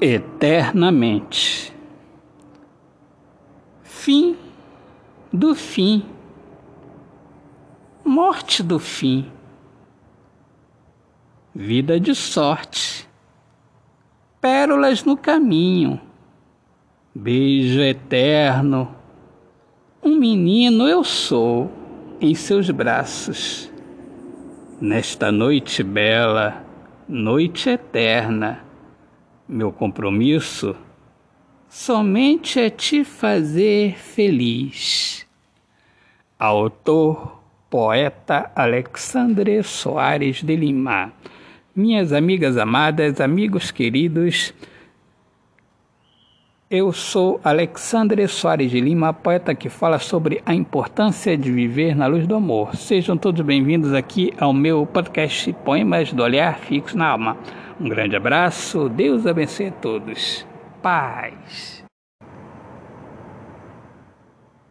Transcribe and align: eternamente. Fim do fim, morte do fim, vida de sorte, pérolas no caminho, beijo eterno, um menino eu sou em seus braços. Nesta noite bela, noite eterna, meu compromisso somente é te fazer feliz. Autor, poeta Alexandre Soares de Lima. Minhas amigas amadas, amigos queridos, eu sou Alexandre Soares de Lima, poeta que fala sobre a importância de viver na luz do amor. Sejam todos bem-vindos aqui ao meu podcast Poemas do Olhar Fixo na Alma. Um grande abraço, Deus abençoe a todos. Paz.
eternamente. 0.00 1.74
Fim 3.82 4.36
do 5.30 5.54
fim, 5.54 6.04
morte 8.04 8.62
do 8.62 8.78
fim, 8.78 9.30
vida 11.54 12.00
de 12.00 12.14
sorte, 12.14 13.06
pérolas 14.40 15.04
no 15.04 15.16
caminho, 15.16 16.00
beijo 17.14 17.80
eterno, 17.80 18.96
um 20.02 20.16
menino 20.16 20.88
eu 20.88 21.04
sou 21.04 21.70
em 22.20 22.34
seus 22.34 22.70
braços. 22.70 23.70
Nesta 24.80 25.30
noite 25.30 25.82
bela, 25.82 26.64
noite 27.06 27.68
eterna, 27.68 28.69
meu 29.50 29.72
compromisso 29.72 30.76
somente 31.68 32.60
é 32.60 32.70
te 32.70 33.02
fazer 33.02 33.98
feliz. 33.98 35.26
Autor, 36.38 37.42
poeta 37.68 38.50
Alexandre 38.54 39.62
Soares 39.64 40.42
de 40.42 40.54
Lima. 40.54 41.12
Minhas 41.74 42.12
amigas 42.12 42.56
amadas, 42.56 43.20
amigos 43.20 43.72
queridos, 43.72 44.54
eu 46.70 46.92
sou 46.92 47.40
Alexandre 47.42 48.28
Soares 48.28 48.70
de 48.70 48.80
Lima, 48.80 49.12
poeta 49.12 49.56
que 49.56 49.68
fala 49.68 49.98
sobre 49.98 50.40
a 50.46 50.54
importância 50.54 51.36
de 51.36 51.50
viver 51.50 51.96
na 51.96 52.06
luz 52.06 52.24
do 52.28 52.36
amor. 52.36 52.76
Sejam 52.76 53.16
todos 53.16 53.44
bem-vindos 53.44 53.92
aqui 53.92 54.32
ao 54.38 54.52
meu 54.52 54.86
podcast 54.86 55.52
Poemas 55.64 56.12
do 56.12 56.22
Olhar 56.22 56.60
Fixo 56.60 56.96
na 56.96 57.08
Alma. 57.08 57.36
Um 57.80 57.88
grande 57.88 58.14
abraço, 58.14 58.90
Deus 58.90 59.26
abençoe 59.26 59.68
a 59.68 59.72
todos. 59.72 60.46
Paz. 60.82 61.79